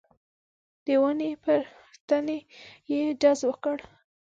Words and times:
د 0.85 0.87
ونې 1.01 1.31
پر 1.43 1.59
تنې 2.07 2.39
يې 2.91 3.01
ډز 3.21 3.39
وکړ. 3.49 3.77